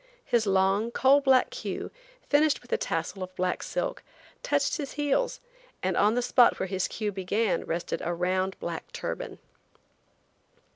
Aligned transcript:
His 0.25 0.47
long, 0.47 0.89
coal 0.89 1.21
black 1.21 1.51
queue, 1.51 1.91
finished 2.27 2.63
with 2.63 2.73
a 2.73 2.77
tassel 2.77 3.21
of 3.21 3.35
black 3.35 3.61
silk, 3.61 4.01
touched 4.41 4.77
his 4.77 4.93
heels, 4.93 5.39
and 5.83 5.95
on 5.95 6.15
the 6.15 6.23
spot 6.23 6.59
where 6.59 6.67
the 6.69 6.79
queue 6.89 7.11
began 7.11 7.63
rested 7.65 8.01
a 8.03 8.11
round 8.11 8.59
black 8.59 8.91
turban. 8.93 9.37